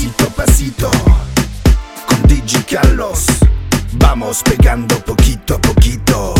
[0.00, 0.90] pasito a pasito.
[2.06, 3.26] Con DJ Carlos,
[3.92, 6.34] vamos pegando poquito a poquito.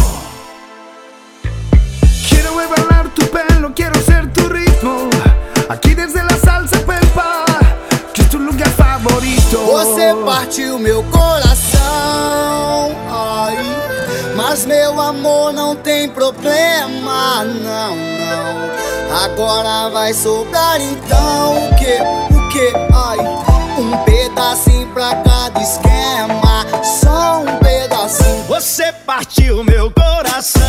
[2.28, 5.10] Quiero bailar tu pelo, quiero ser tu ritmo.
[5.68, 7.44] Aqui desde la salsa pepa,
[8.14, 9.58] que es tu lugar favorito.
[9.66, 13.58] Você partiu meu coração, ai.
[14.36, 18.70] Mas meu amor não tem problema, não, não.
[19.24, 23.18] Agora vai sobrar então o que, que, ai.
[23.78, 28.44] Um pedacinho pra cada esquema, só um pedacinho.
[28.48, 30.60] Você partiu meu coração.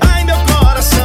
[0.00, 0.99] Ai, meu coração.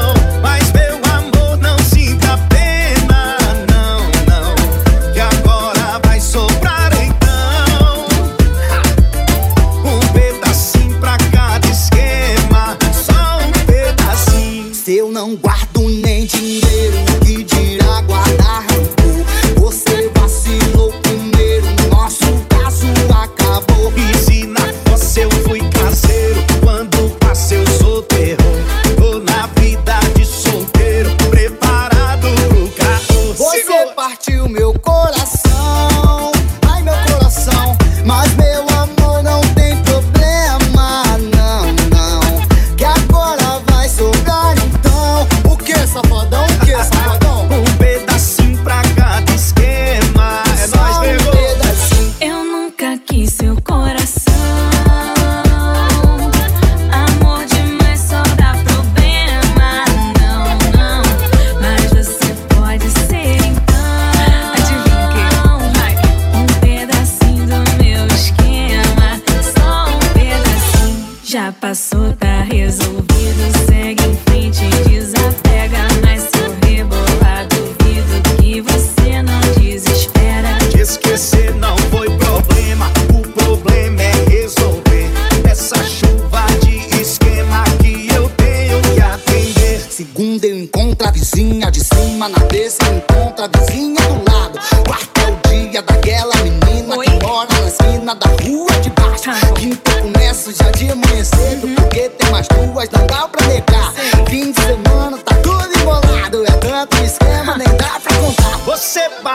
[90.65, 94.59] Encontro a vizinha de cima, na terça eu encontro a vizinha do lado.
[94.83, 97.05] Quarta é o dia daquela menina Oi.
[97.05, 99.25] que mora na esquina da rua de baixo.
[99.25, 99.53] Tá.
[99.53, 103.34] Quinta eu começo já de amanhã cedo, porque tem mais duas, não dá pra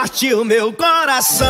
[0.01, 1.45] partiu meu coração,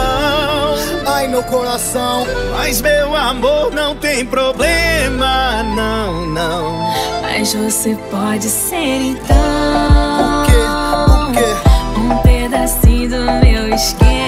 [1.07, 6.91] Ai meu coração, mas meu amor não tem problema, não, não.
[7.22, 9.38] Mas você pode ser então.
[10.41, 10.51] o quê?
[11.07, 11.97] O quê?
[11.97, 14.20] Um pedacinho do meu esquema.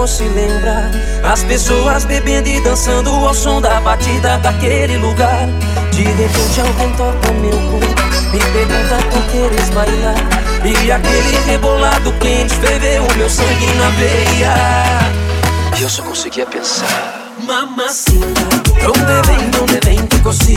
[0.00, 0.90] Fosse lembrar.
[1.30, 5.46] As pessoas bebendo e dançando ao som da batida daquele lugar.
[5.92, 10.16] De repente alguém toca meu corpo, me pergunta por queres bailar.
[10.64, 14.54] E aquele rebolado quente ferveu o meu sangue na veia.
[15.78, 17.26] E eu só conseguia pensar.
[17.46, 18.48] Mamacita,
[18.86, 20.56] onde vem, onde vem que cosi?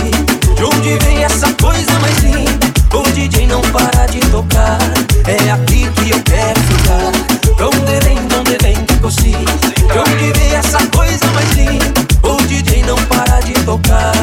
[0.55, 2.73] De onde vem essa coisa mais linda?
[2.93, 4.79] O DJ não para de tocar,
[5.27, 7.33] é aqui que eu quero ficar.
[7.65, 9.31] Onde vem, onde vem que cosi?
[9.31, 11.85] De onde vem essa coisa mais linda?
[12.23, 14.13] O DJ não para de tocar.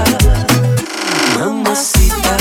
[1.39, 2.37] Mamacita.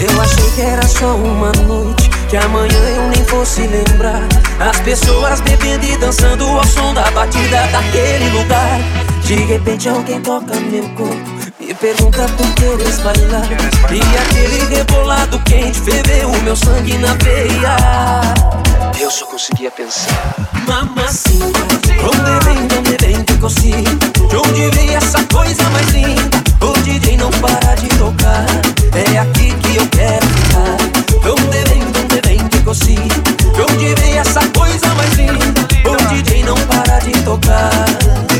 [0.00, 4.22] Eu achei que era só uma noite, que amanhã eu nem fosse lembrar.
[4.58, 8.80] As pessoas bebendo e dançando ao som da batida daquele lugar.
[9.24, 13.46] De repente alguém toca meu corpo, me pergunta por queres bailar.
[13.90, 17.76] E aquele rebolado quente ferveu o meu sangue na veia.
[19.00, 20.34] Eu só conseguia pensar.
[20.66, 21.60] Mamacita,
[22.02, 23.96] onde vem, onde vem que consigo?
[24.28, 26.42] De onde vem essa coisa mais linda?
[26.60, 28.46] O DJ não para de tocar,
[28.94, 30.76] é aqui que eu quero ficar.
[31.30, 33.22] Onde vem, onde vem que consigo?
[33.54, 35.60] De onde vem essa coisa mais linda?
[35.84, 38.31] O DJ não para de tocar.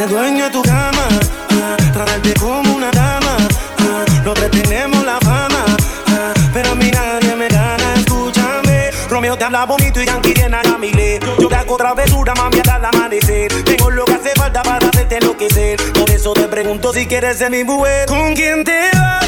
[0.00, 1.08] Ser dueño de tu cama,
[1.50, 3.36] ah, tratarte como una dama.
[3.80, 5.64] ah, no pretendemos la fama,
[6.06, 7.94] ah, pero a mí nadie me gana.
[7.96, 11.20] Escúchame, Romeo te habla bonito y Yankee tiene a Mile.
[11.38, 13.64] Yo te hago travesura, mami, hasta el amanecer.
[13.64, 15.76] Tengo lo que hace falta para hacerte enloquecer.
[15.92, 18.06] Por eso te pregunto si quieres ser mi mujer.
[18.06, 19.19] ¿Con quién te vas?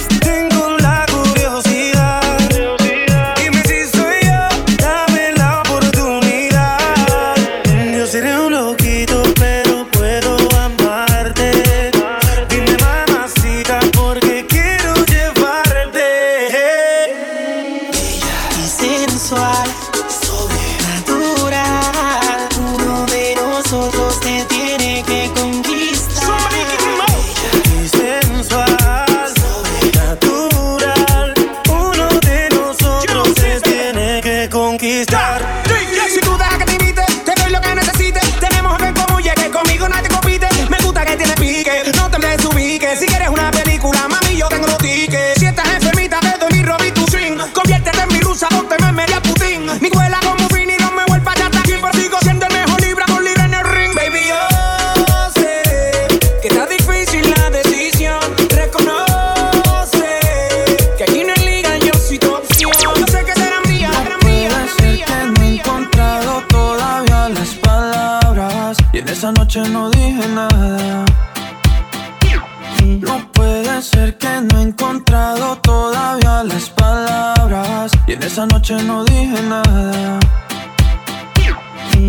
[78.62, 80.20] Noche no dije nada.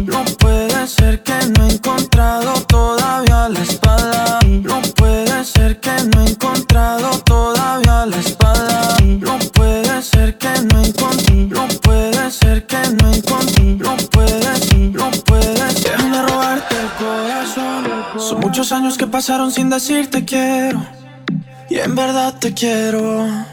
[0.05, 4.45] No puede ser que no he encontrado todavía las palabras.
[4.61, 9.01] No puede ser que no he encontrado todavía las palabras.
[9.01, 11.47] No puede ser que no he encontrado.
[11.47, 13.77] No puede ser que no he encontrado.
[13.85, 15.73] No puede no puede.
[15.73, 17.83] Déjame robarte el corazón.
[18.19, 20.85] Son muchos años que pasaron sin decirte quiero.
[21.67, 23.52] Y en verdad te quiero.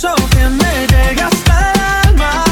[0.00, 2.44] beso que me llegue hasta el alma,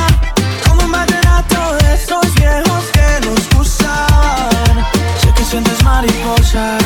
[0.66, 4.84] como un vallenato de esos viejos que nos gustaban.
[5.20, 6.82] Sé que sientes mariposas,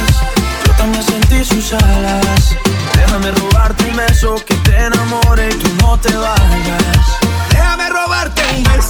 [0.66, 2.56] yo también sentí sus alas.
[2.94, 7.06] Déjame robarte un beso que te enamore y tú no te vayas.
[7.50, 8.89] Déjame robarte un beso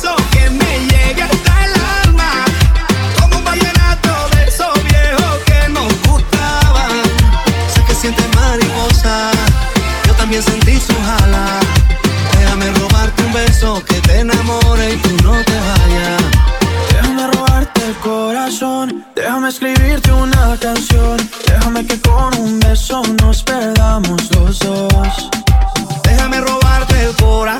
[14.22, 16.22] y tú no te vayas.
[16.92, 24.30] Déjame robarte el corazón, déjame escribirte una canción, déjame que con un beso nos perdamos
[24.36, 25.30] los dos.
[26.04, 27.59] Déjame robarte el corazón,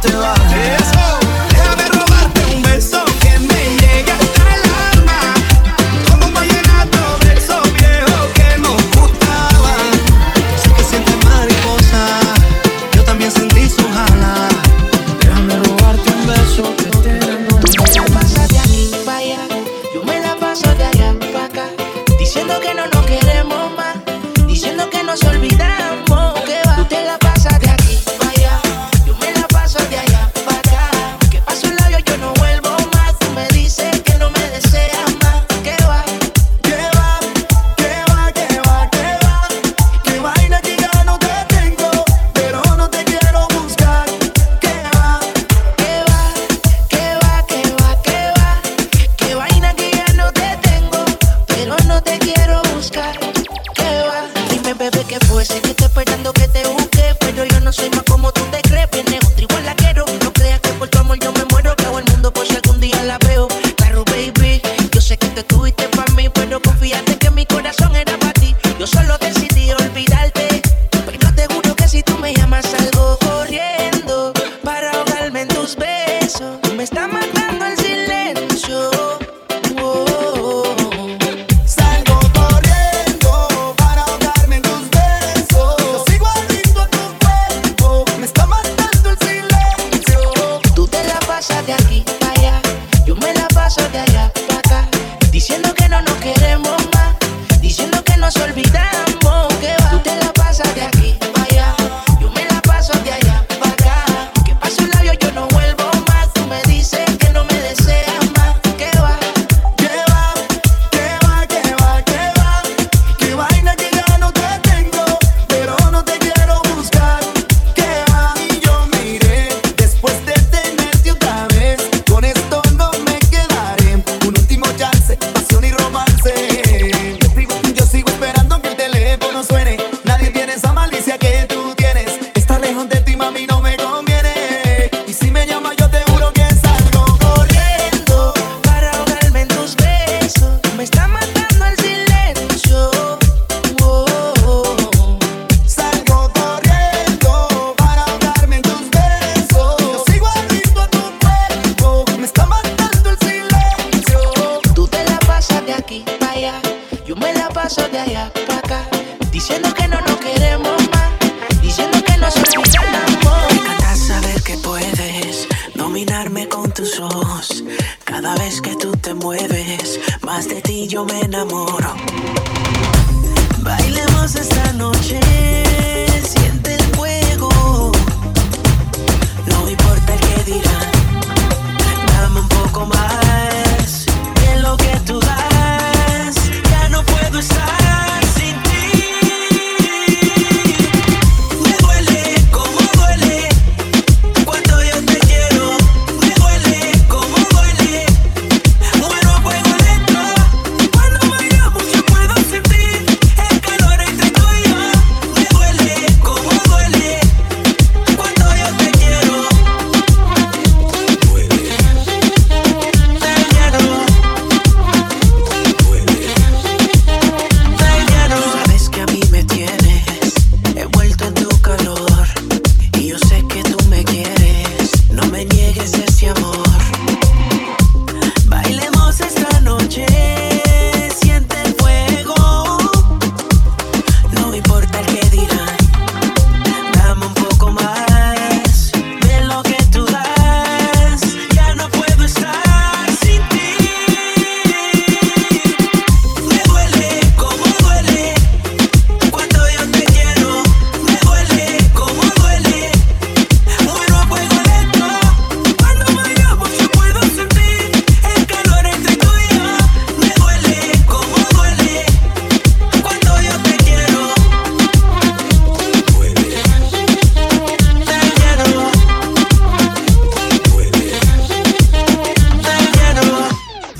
[0.00, 1.25] te vas.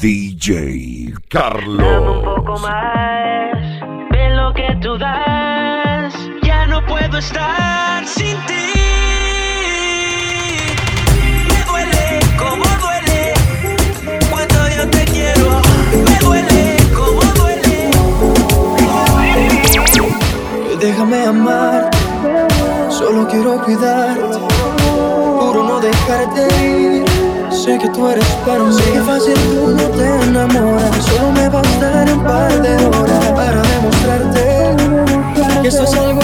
[0.06, 1.78] DJ Carlos.
[1.78, 3.58] Dame un poco más
[4.12, 6.14] de lo que tú das.
[6.44, 8.70] Ya no puedo estar sin ti.
[11.48, 13.34] Me duele como duele
[14.30, 15.60] cuando yo te quiero.
[15.90, 17.90] Me duele como duele.
[20.78, 21.90] Déjame amar,
[22.90, 24.38] solo quiero cuidarte,
[25.40, 27.15] puro no dejarte ir
[27.56, 28.72] Sé que tú eres para mí.
[28.72, 31.04] Sé que fácil tú no te enamoras.
[31.06, 34.76] Solo me bastaré un par de horas para demostrarte
[35.62, 36.20] que esto es algo.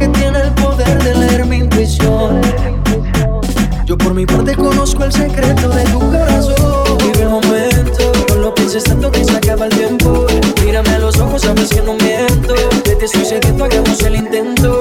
[0.00, 2.40] que tiene el poder de leer mi intuición.
[3.84, 6.98] Yo por mi parte conozco el secreto de tu corazón.
[6.98, 10.26] Vive el momento, no lo pienses tanto que se acaba el tiempo.
[10.64, 12.54] Mírame a los ojos, sabes que no miento.
[12.82, 14.79] Que te estoy sediento, hagamos el intento.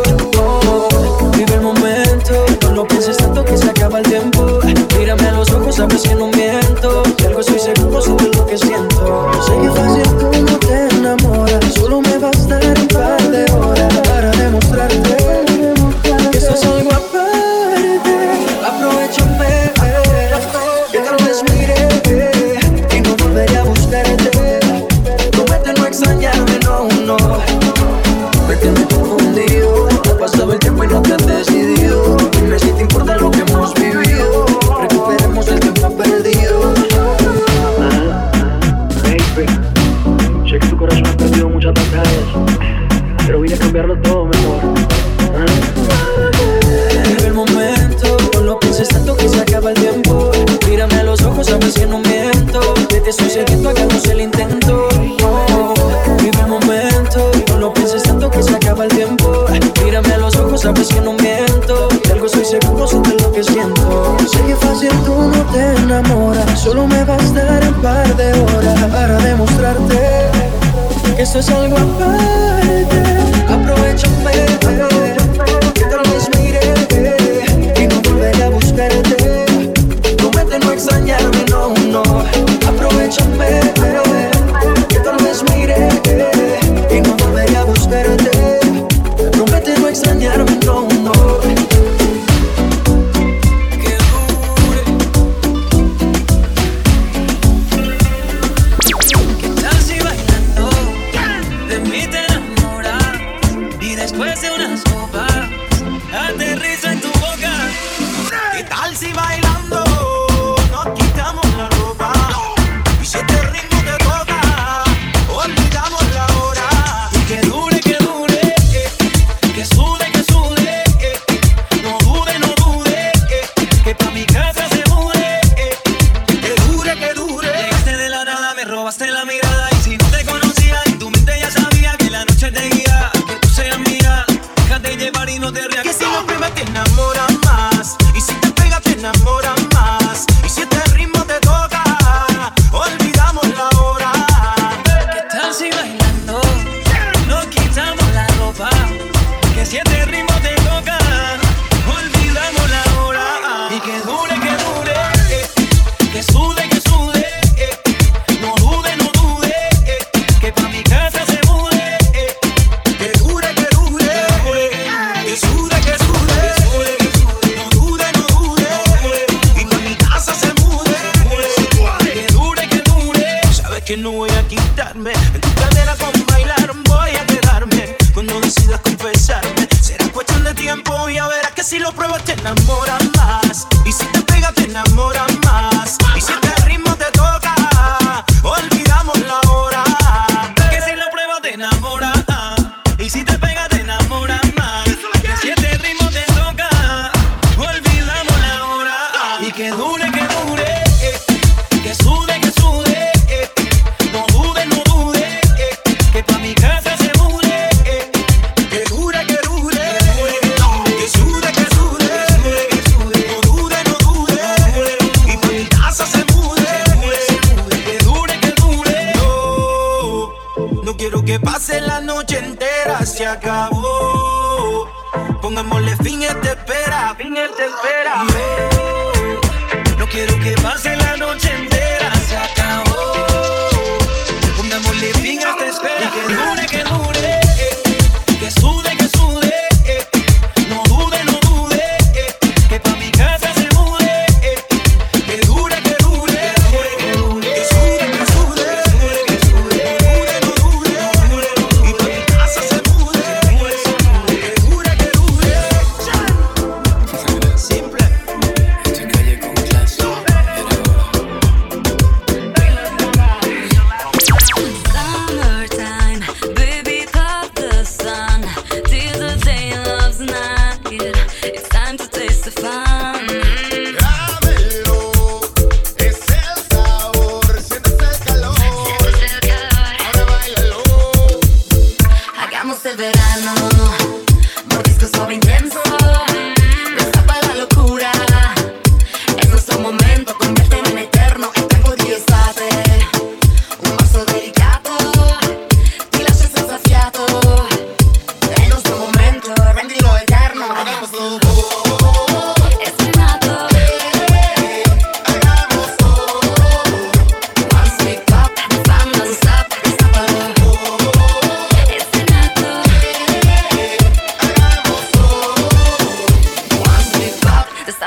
[71.32, 72.38] 闪闪发光。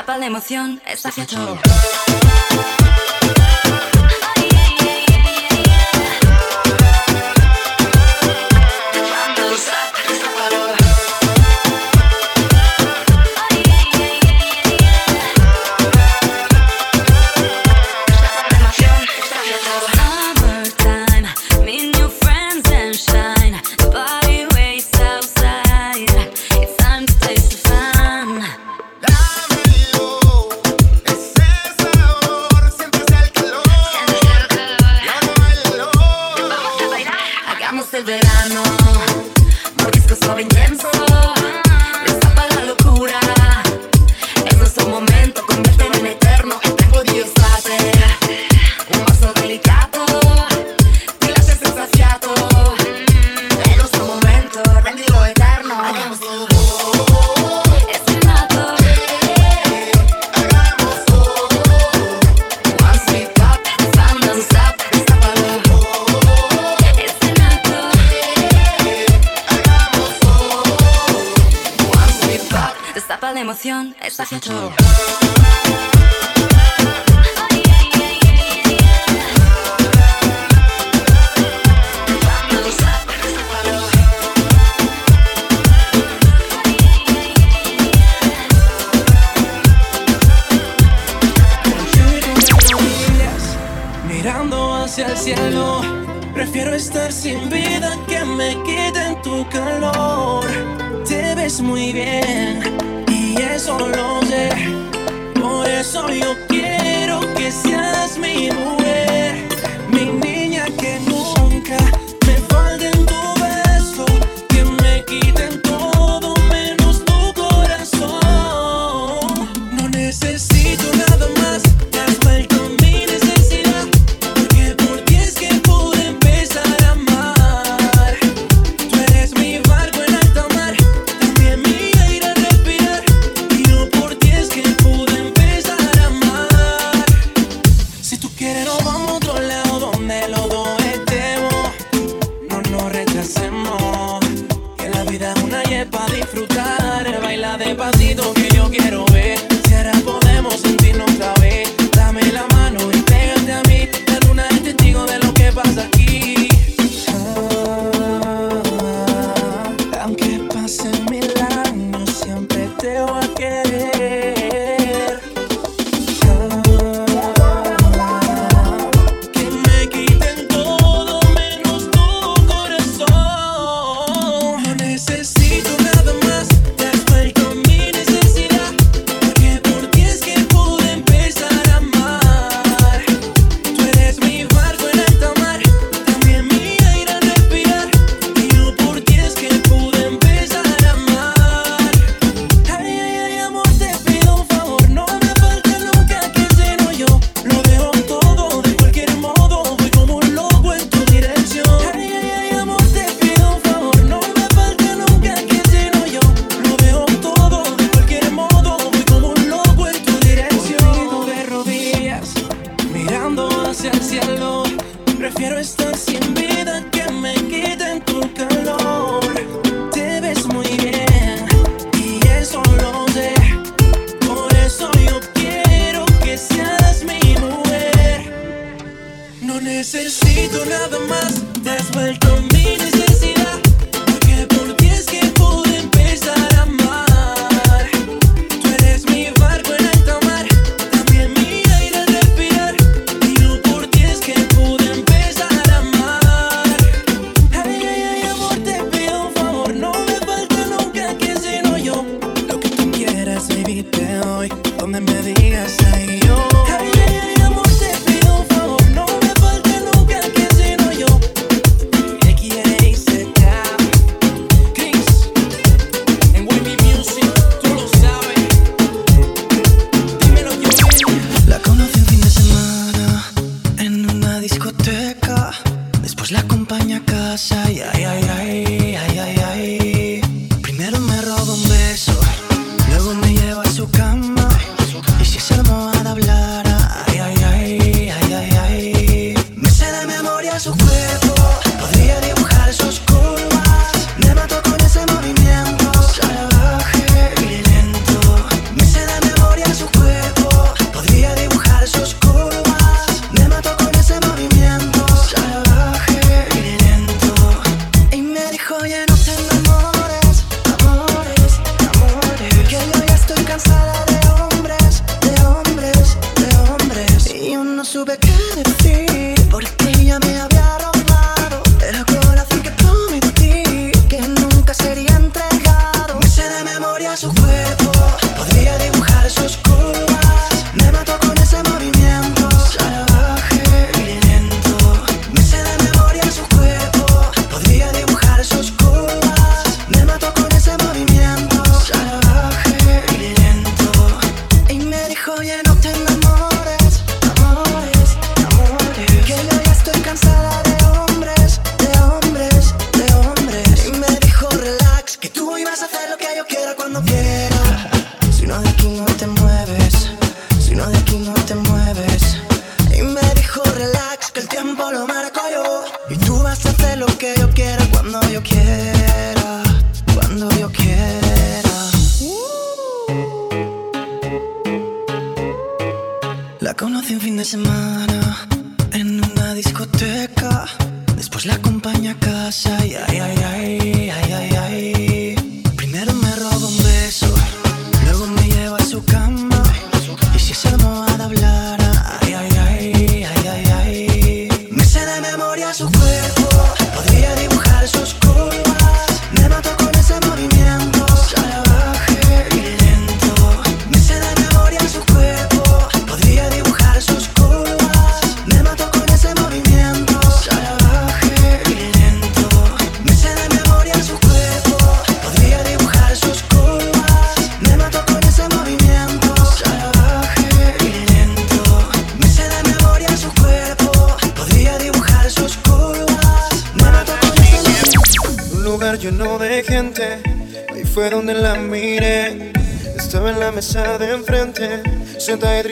[0.07, 0.81] La emoción.
[0.85, 1.57] Está fiato.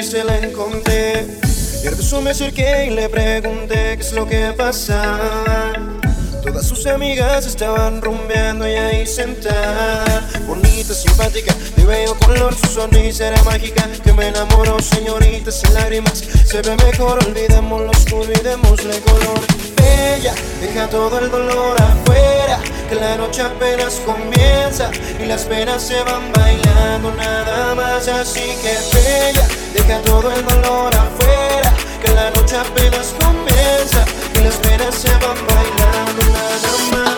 [0.01, 1.27] y se la encontré.
[1.83, 5.73] Nervioso me acerqué y le pregunté qué es lo que pasa.
[6.43, 10.27] Todas sus amigas estaban rumbeando y ahí sentada.
[10.47, 13.87] Bonita, simpática, de bello color, su sonrisa era mágica.
[14.03, 16.23] Que me enamoró, señorita, sin lágrimas.
[16.45, 19.39] Se ve mejor, olvidemos lo oscuro y demosle color.
[20.17, 22.59] Ella deja todo el dolor afuera.
[22.89, 24.89] Que la noche apenas comienza
[25.23, 28.07] y las penas se van bailando nada más.
[28.07, 29.60] Así que bella.
[29.73, 34.05] Deja todo el dolor afuera, que la noche apenas comienza
[34.35, 37.10] y las penas se van bailando nada más.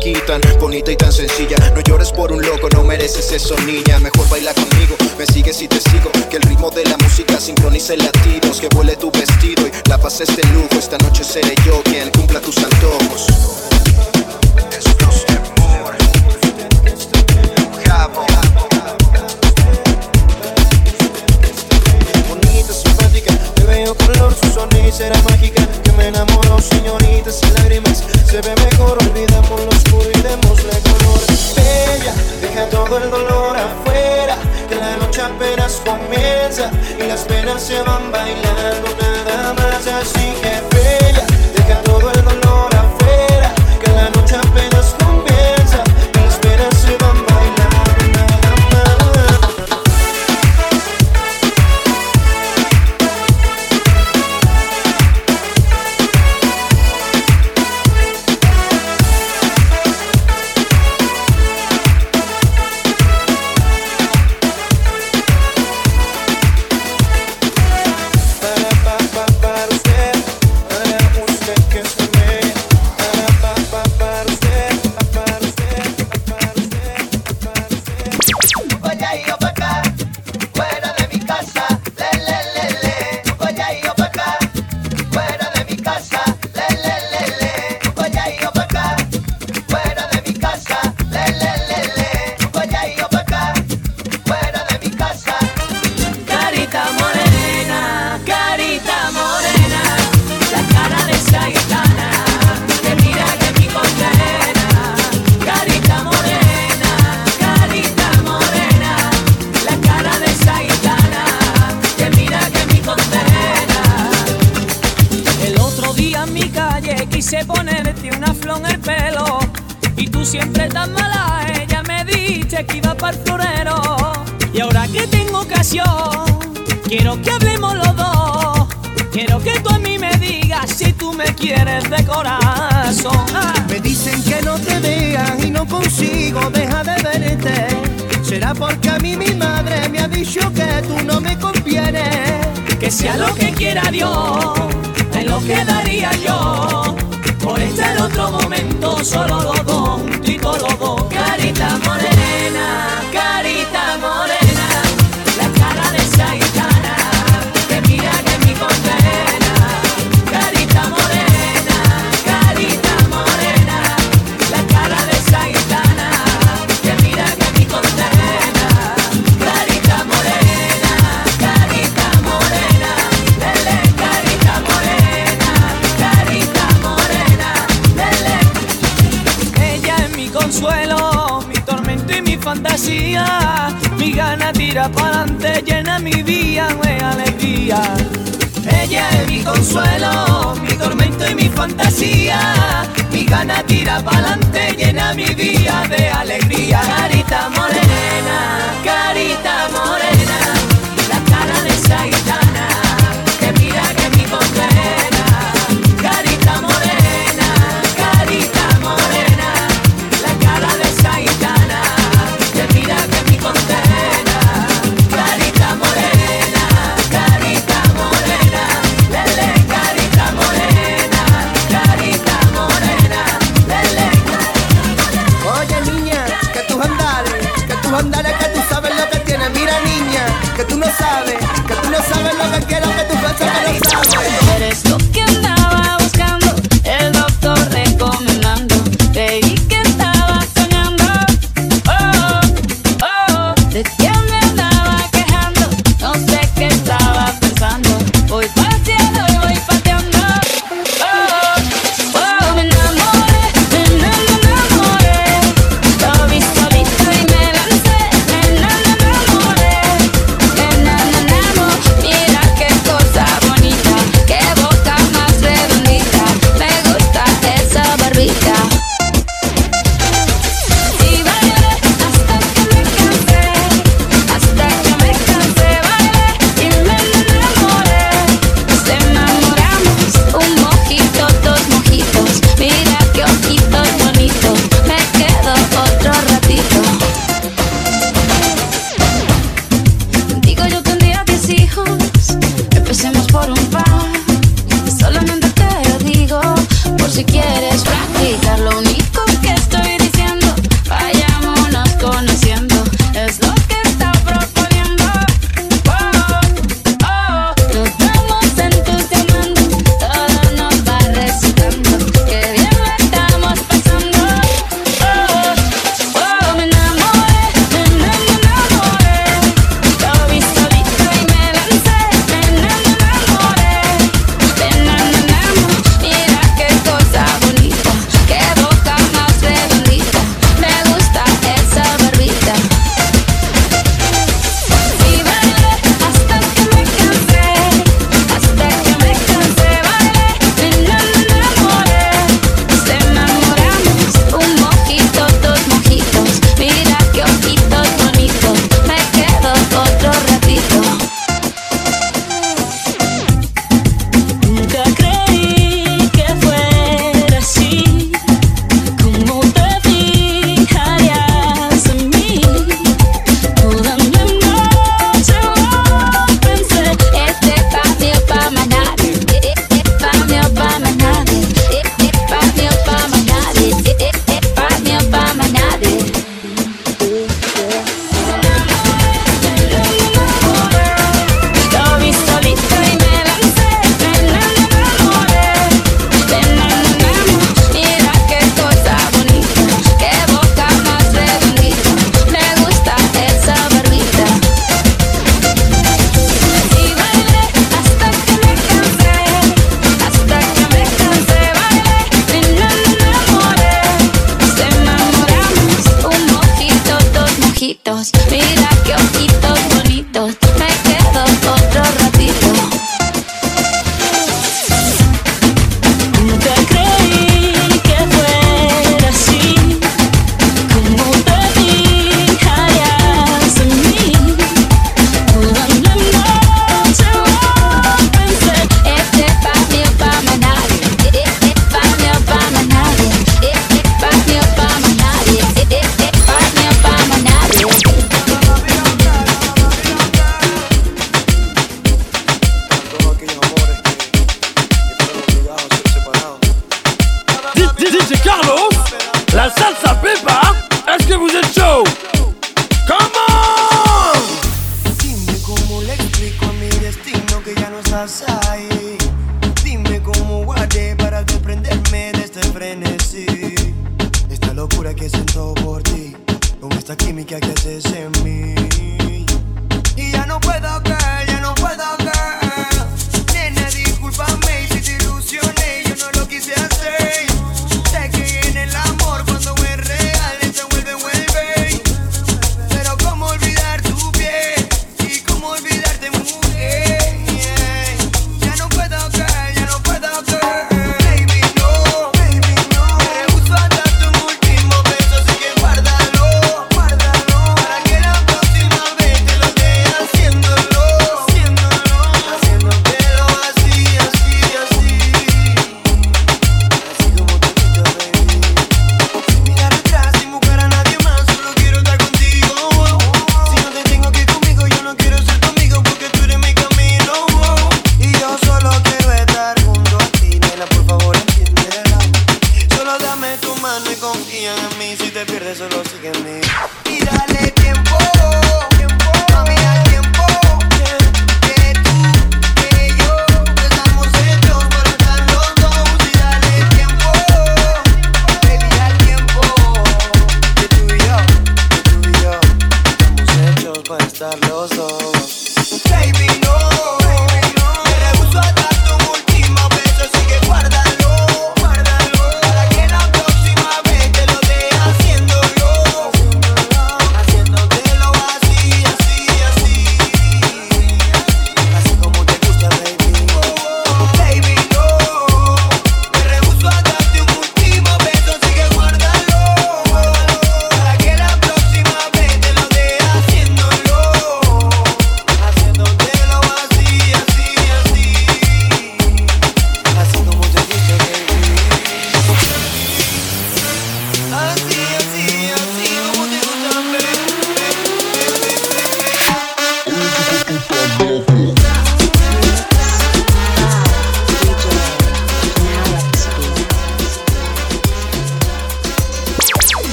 [0.00, 1.56] quitan, bonita y tan sencilla.
[1.74, 3.98] No llores por un loco, no mereces eso, niña.
[4.00, 6.10] Mejor baila conmigo, me sigues y te sigo.
[6.30, 10.34] Que el ritmo de la música sincronice latidos, que vuele tu vestido y la pases
[10.36, 10.78] de lujo.
[10.78, 13.26] Esta noche seré yo quien cumpla tus antojos.
[22.28, 25.66] Bonita, simpática, te veo color, su sonrisa era mágica.
[25.82, 28.02] Que me enamoró, señorita, sin lágrimas.
[28.28, 29.75] Se ve mejor, olvidémoslo
[35.26, 38.88] apenas comienza y las penas se van bailando
[39.26, 40.45] nada más así.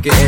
[0.00, 0.27] make it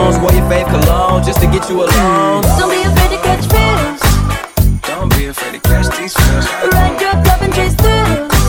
[0.01, 2.41] Wore your fave cologne just to get you alone.
[2.57, 4.81] Don't be afraid to catch fish.
[4.81, 6.73] Don't be afraid to catch these fish.
[6.73, 8.40] Ride your cup and chase thrills.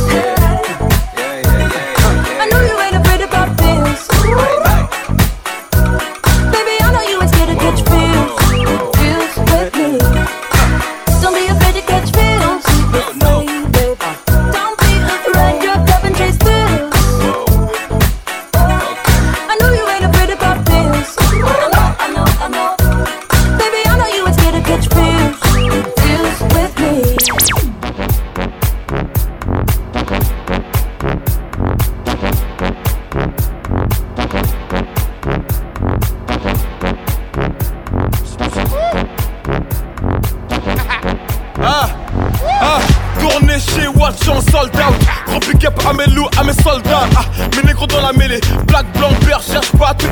[49.12, 50.06] Blanc, beurre, cherche pas, tout.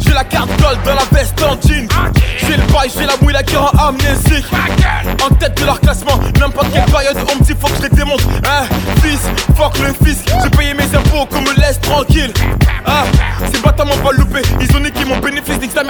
[0.00, 1.58] J'ai la carte gold dans la veste en.
[1.66, 4.46] J'ai le bail, j'ai la mouille, la cœur en amnésique.
[5.24, 7.88] En tête de leur classement, n'importe quelle période, on me dit faut que je les
[7.90, 8.22] démonte.
[8.44, 8.64] Hein,
[9.02, 9.20] fils,
[9.56, 10.24] fuck le fils.
[10.42, 12.32] J'ai payé mes impôts, qu'on me laisse tranquille.
[12.86, 13.04] Ah,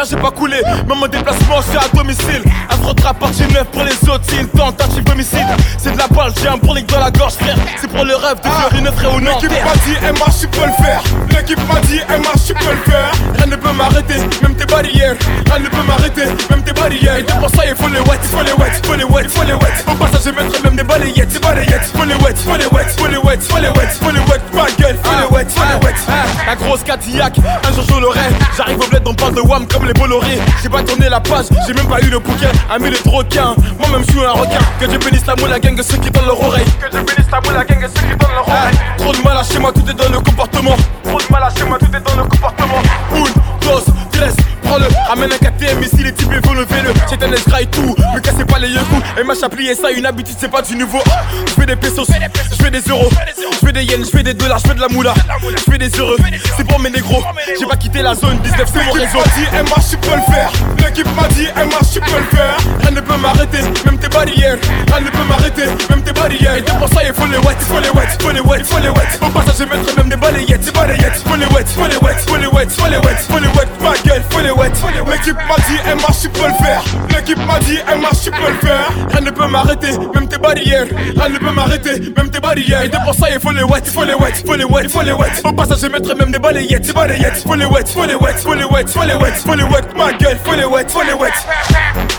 [0.01, 0.57] mère, j'ai pas coulé.
[0.89, 2.43] Même mon déplacement, c'est à domicile.
[2.71, 5.47] Un frottra partie neuf pour les autres, c'est une tentative homicide.
[5.79, 7.57] C'est de la balle, j'ai un bourlique dans la gorge, frère.
[7.81, 9.41] C'est pour le rêve de faire une frère au nord.
[9.43, 11.03] L'équipe m'a dit, MH, tu peux le faire.
[11.31, 13.11] L'équipe m'a dit, MH, tu peux le faire.
[13.37, 15.17] Rien ne peut m'arrêter, même tes barrières.
[15.47, 17.17] Rien ne peut m'arrêter, même tes barrières.
[17.19, 19.23] Et pour ça, il faut les wet, il faut les wet, il faut les wet,
[19.25, 19.85] il faut les wet.
[19.91, 21.91] Au passage, je mettrai même des balayettes, des balayettes.
[21.95, 24.41] Faut les wet, faut les wet, faut les wet, faut les wet, faut les wet,
[24.55, 25.95] ma gueule, faut les wet, faut les wet.
[26.09, 26.13] Ah,
[26.47, 28.21] La grosse Cadillac, un jour je l'aurai.
[28.57, 30.39] J'arrive au bled, on parle de Wham comme les Bolloré.
[30.63, 32.51] J'ai pas tourné la page, j'ai même pas eu le bouquin.
[32.71, 34.59] Ami les requins, moi-même je suis un requin.
[34.79, 36.65] Que Dieu bénisse la moule, la gang, ceux qui donnent leur oreille.
[36.65, 38.79] Que Dieu bénisse la moule, la gang, ceux qui donnent leur oreille.
[38.99, 40.77] Trop de mal à chez moi, tout est dans le comportement.
[41.05, 42.83] Trop de mal à chez moi, tout est dans le comportement.
[43.15, 43.25] Une,
[43.67, 43.83] dos,
[44.13, 44.35] tres,
[44.71, 44.87] prends-le.
[45.09, 46.93] Ramène un KTM ici, les types veulent lever-le.
[47.09, 48.81] J'ai un et tout, me cassez pas les yeux.
[49.19, 51.01] Et m'a plié ça, une habitude, c'est pas du nouveau.
[51.47, 53.11] Je fais des pesos, je fais des euros,
[53.53, 55.15] je fais des yens, je fais des dollars, je fais de la moula.
[55.43, 56.17] Je fais des heureux,
[56.57, 57.23] c'est pour mes négros.
[57.59, 59.19] J'ai pas quitté la zone 19, c'est mon réseau.
[59.35, 60.53] dit, MH, tu peux le faire.
[60.79, 62.57] L'équipe m'a dit, MH, tu peux le faire.
[62.81, 64.57] Rien ne peut m'arrêter, même tes barrières.
[64.93, 66.57] Rien ne peut m'arrêter, même tes barrières.
[66.57, 68.59] Et pour ça, il faut les wet, il faut les wet, il faut les wet,
[68.59, 69.09] il faut les wet.
[69.21, 71.23] Au passage, je mettrai même des balayettes, des balayettes.
[71.27, 73.69] Faut les wet, faut les wet, faut les wet, faut les wet, faut les wet,
[73.83, 74.60] ma gueule, faut les wet.
[74.63, 76.83] L'équipe m'a dit, MH, tu peux le faire.
[77.09, 78.91] L'équipe m'a dit, MH, tu peux le faire.
[79.09, 80.87] Rien ne peut m'arrêter, même tes barrières.
[81.17, 82.83] Rien ne peut m'arrêter, même tes barrières.
[82.83, 84.83] Et pour ça, il faut les wet, il faut les wet, il faut les wet,
[84.85, 85.29] il faut les wet.
[85.45, 87.43] Au passage, je mettrai même des balayettes, des balayettes.
[87.47, 89.97] Faut les wet, faut les wet, faut les wet, faut les wet, faut les wet,
[89.97, 92.10] ma gueule, faut les wet, faut les wet.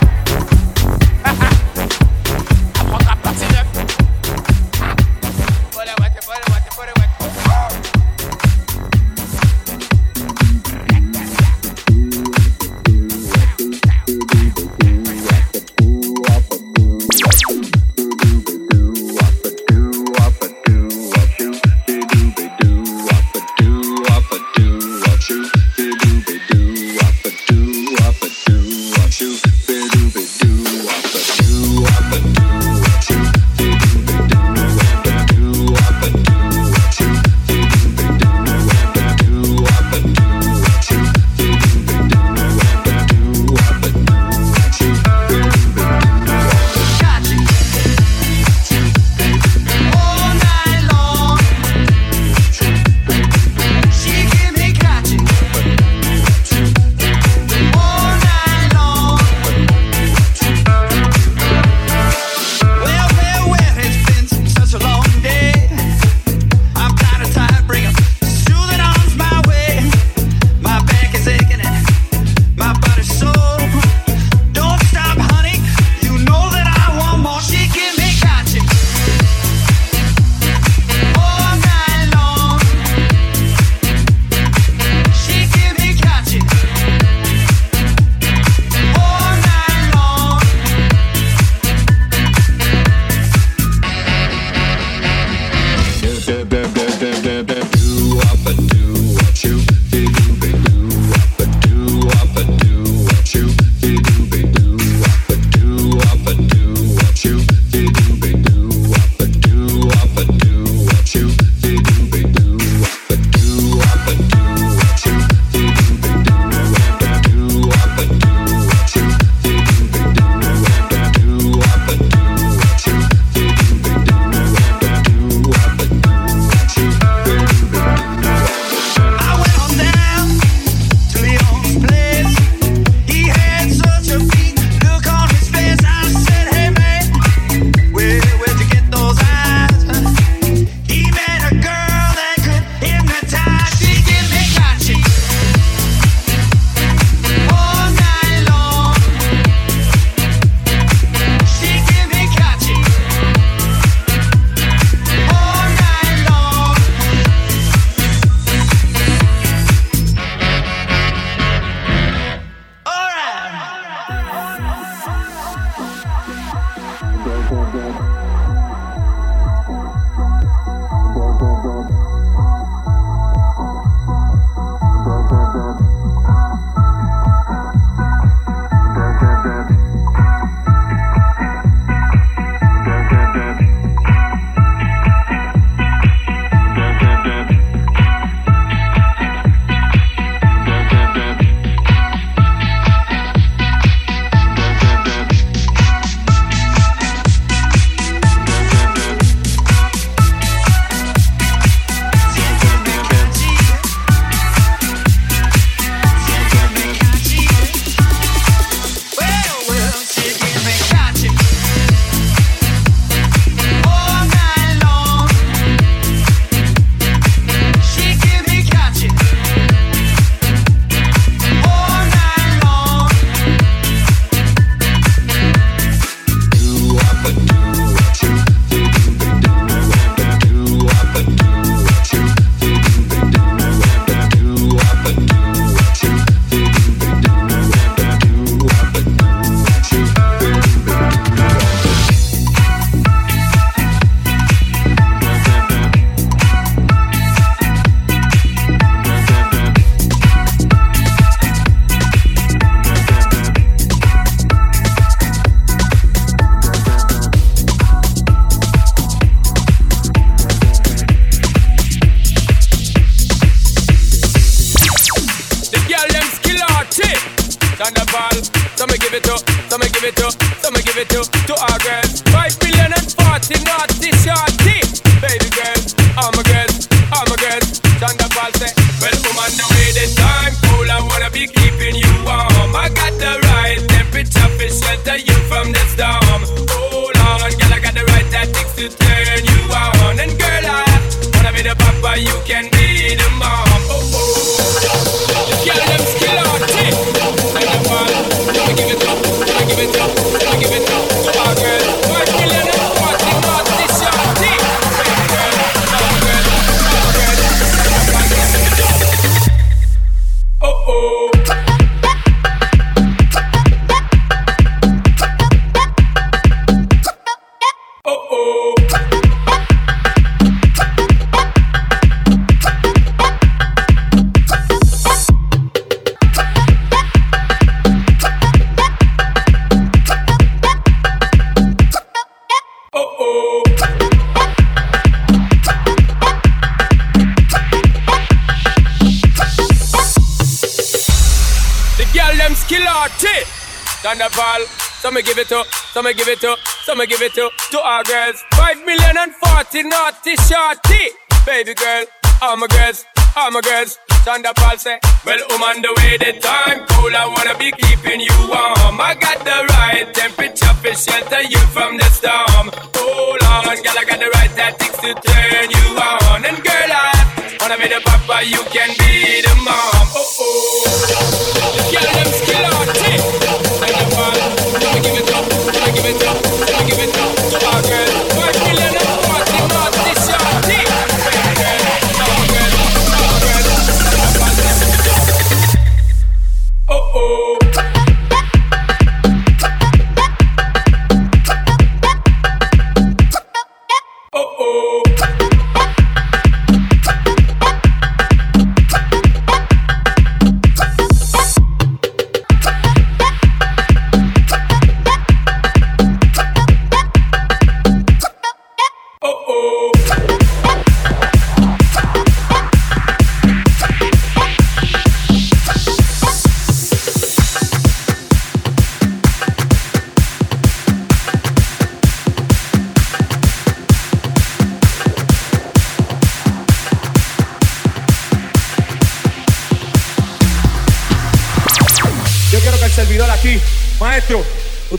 [345.12, 345.12] Thunderball.
[345.12, 347.50] So me give it to, so me give it to, so me give it to,
[347.70, 348.42] to our girls.
[348.52, 351.12] Five million and forty naughty shorty.
[351.44, 352.04] Baby girl,
[352.40, 353.04] all my girls,
[353.36, 353.98] all my girls.
[354.24, 357.10] Thunderball say, well, I'm on the way, the time cool.
[357.10, 359.00] I wanna be keeping you warm.
[359.00, 362.70] I got the right temperature for shelter you from the storm.
[362.96, 366.46] Hold on, girl, I got the right tactics to turn you on.
[366.46, 369.51] And girl, I wanna be the papa, you can be the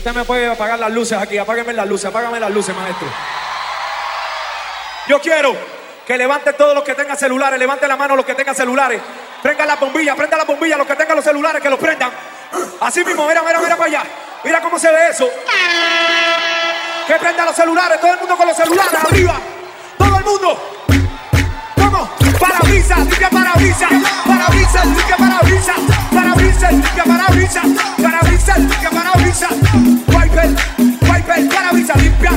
[0.04, 3.08] usted me puede apagar las luces aquí, apágueme las luces, apágame las luces, maestro.
[5.08, 5.56] Yo quiero
[6.06, 9.00] que levante todos los que tengan celulares, levante la mano los que tengan celulares,
[9.42, 12.10] prendan la bombilla, prendan la bombilla, los que tengan los celulares, que los prendan.
[12.80, 14.02] Así mismo, mira, mira, mira para allá.
[14.44, 15.26] Mira cómo se ve eso.
[17.06, 19.40] Que prendan los celulares, todo el mundo con los celulares arriba.
[19.96, 20.84] Todo el mundo.
[21.76, 22.10] ¿Cómo?
[22.64, 23.30] Parabrisas, limpia
[24.86, 25.76] limpia parabrisas,
[26.14, 27.64] parabrisas, limpia parabrisas,
[28.02, 29.50] parabrisas, limpia parabrisas,
[30.08, 30.48] wiper,
[31.02, 32.30] wiper, parabrisas, limpia,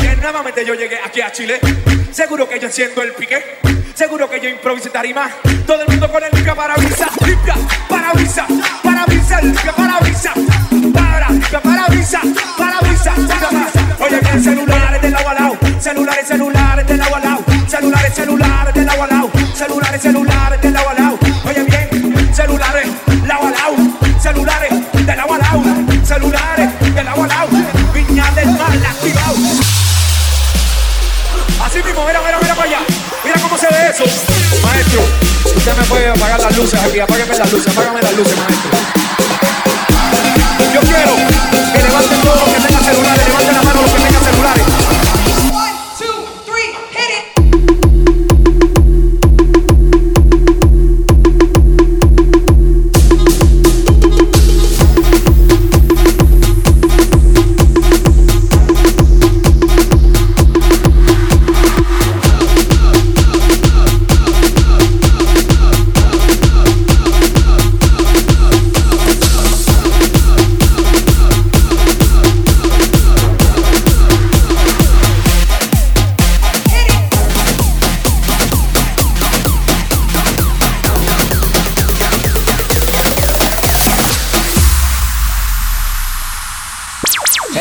[0.00, 1.60] bien, nuevamente yo llegué aquí a Chile,
[2.10, 2.70] seguro que yo
[3.02, 3.58] el pique,
[3.94, 5.28] seguro que yo improviso tarima,
[5.66, 7.56] todo el mundo con el limpia parabrisas, limpia,
[7.90, 8.46] parabrisas,
[8.82, 10.34] parabrisas, limpia parabrisas,
[10.94, 12.22] para, limpia parabrisas,
[12.56, 13.84] parabrisas, parabrisas.
[14.00, 20.02] Oye, bien, celulares al celulares, celulares del agua al celulares, celulares del agua al celulares,
[20.02, 21.18] celulares del agua al.
[21.48, 22.86] Oye, bien, celulares,
[23.26, 23.74] lado a lado,
[24.20, 27.48] celulares del agua al celulares del agua al lado,
[27.92, 29.36] viña del mar, activado.
[31.64, 32.80] Así mismo, mira, mira, mira para allá.
[33.24, 34.04] Mira cómo se ve eso.
[34.62, 35.00] Maestro,
[35.56, 37.00] usted me puede apagar las luces aquí.
[37.00, 38.70] Apágame las luces, apágame las luces, maestro.
[40.74, 41.23] Yo quiero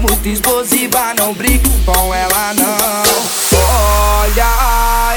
[0.00, 3.02] Muito explosiva, não brinca com ela não.
[3.58, 5.14] Olha a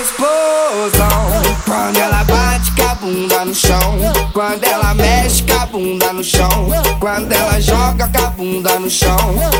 [0.00, 3.98] explosão quando ela bate com a bunda no chão.
[4.32, 6.68] Quando ela mexe com a bunda no chão.
[7.00, 9.16] Quando ela joga com a bunda no chão.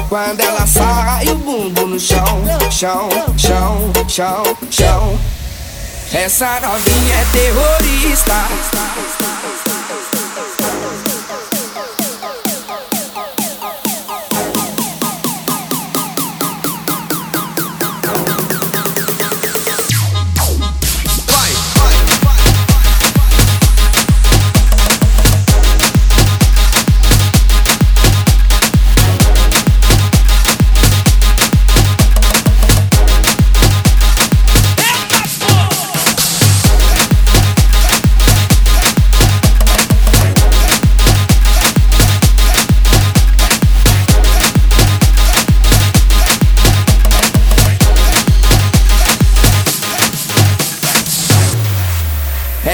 [0.09, 2.45] Quando ela sarra e o bumbo no chão.
[2.71, 5.19] Chão, chão, chão, chão.
[6.12, 8.49] Essa novinha é terrorista.